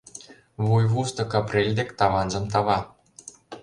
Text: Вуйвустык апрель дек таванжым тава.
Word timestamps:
Вуйвустык 0.65 1.31
апрель 1.39 1.75
дек 1.77 1.89
таванжым 1.99 2.45
тава. 2.51 2.77